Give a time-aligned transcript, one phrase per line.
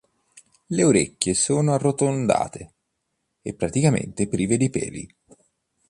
[0.65, 2.73] Le orecchie sono arrotondate
[3.43, 5.15] e praticamente prive di peli.